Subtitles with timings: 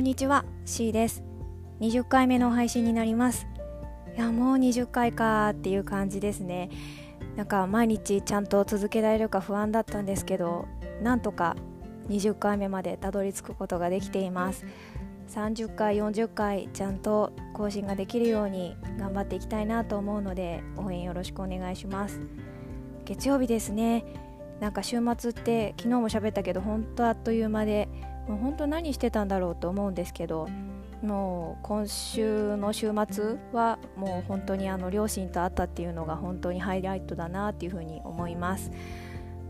[0.00, 1.22] こんにちは C です。
[1.80, 3.46] 20回目の配信になります。
[4.16, 6.70] いやもう20回かっていう感じですね。
[7.36, 10.66] なんか毎日ちゃんと続けられるか不安だったんですけど
[11.02, 11.54] なんとか
[12.08, 14.64] 20回目までたどり着くことができています。
[15.28, 22.22] 30回40回ちゃんと更新ができるように頑張っていきたいなと思うので応援よろしくお願いします。
[23.04, 24.29] 月曜日ですね。
[24.60, 27.88] なんか週末って昨日も喋ったけど本当あっという間で
[28.28, 30.48] もう本当何してたんだろうと思うんですけど
[31.02, 38.70] もう今週の週末はもう本当にあの両親と会ったっていうのが本当にハイライトだなっていうふうに思います。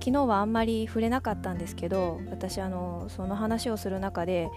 [0.00, 4.50] 昨日はあんまり触れなかったんですけど私あのその話をする中で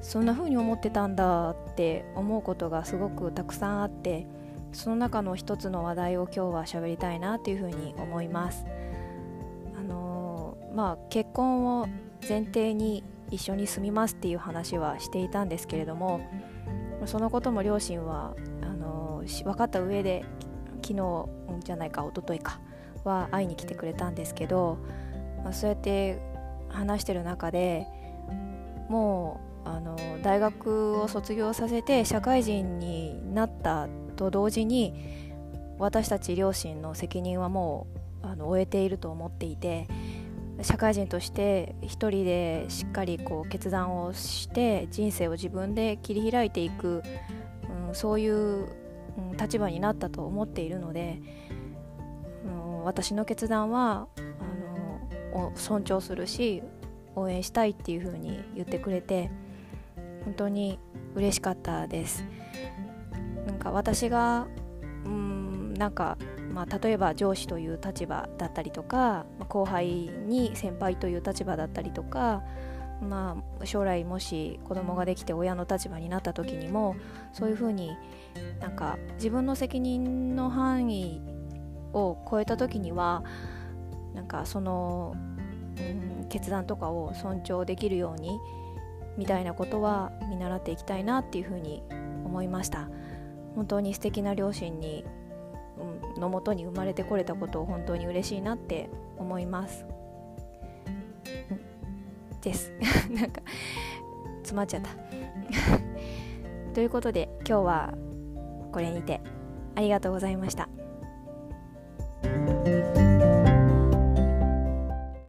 [0.00, 4.26] そんな風に思ってたんだって思うことがすごくたくさんあって
[4.72, 8.64] その中の一つの話題を今日は喋りたいなっていう風に思います。
[10.76, 11.88] まあ結婚を
[12.28, 16.20] 前提に一緒に住みますっていう話はしていたんですけれども
[17.06, 20.24] そのことも両親はあの分かった上で
[20.82, 21.28] 昨日
[21.64, 22.60] じゃないか一昨日か
[23.04, 24.78] は会いに来てくれたんですけど、
[25.42, 26.20] まあ、そうやって
[26.68, 27.86] 話してる中で
[28.88, 34.94] もうあの大学を卒業させて社会人になったと同時に
[35.78, 37.86] 私たち両親の責任はも
[38.22, 39.88] うあの終えていると思っていて
[40.62, 47.02] 社会人として一人でしっかりこう決断をして人生を自分で切り開いていく、
[47.88, 51.20] うん、そういう、うん、立場になったと思っているので、
[52.46, 54.08] うん、私の決断は
[55.34, 56.62] あの尊重するし
[57.14, 59.30] 応援したいっていうふうに言ってくれて
[60.24, 60.78] 本当に
[61.14, 62.24] 嬉しかったです。
[63.46, 64.46] なんか私が
[65.04, 66.18] うんなんか
[66.56, 72.42] まあ、例えば上司という立場だったりとか後輩に先輩という立場だったりとか、
[73.02, 76.96] まあ、将来もし子供ができて親の立場になった時にも
[77.34, 77.94] そういうふうに
[78.58, 81.20] なんか自分の責任の範囲
[81.92, 83.22] を超えた時には
[84.14, 85.14] なんかその、
[85.78, 88.30] うん、決断とかを尊重できるように
[89.18, 91.82] みたいなことは見習っていきたいなっていうふうに
[92.24, 92.88] 思いました。
[93.54, 95.04] 本当に素敵な両親に
[96.18, 98.88] のもとに生まれてこれたことを本当に嬉しいなって
[99.18, 99.86] 思います。
[102.42, 102.72] です。
[103.10, 103.42] なんか
[104.38, 104.90] 詰まっちゃった。
[106.74, 107.94] ということで今日は
[108.72, 109.20] これにて
[109.74, 110.68] ありがとうございました。